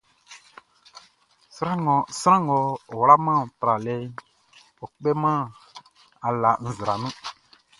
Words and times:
Sran 2.17 2.35
ngʼɔ 2.45 2.61
wlaman 2.99 3.41
tralɛʼn, 3.59 4.11
ɔ 4.83 4.85
kpêman 4.93 5.39
ala 6.27 6.49
nzra 6.67 6.93
nun. 7.01 7.13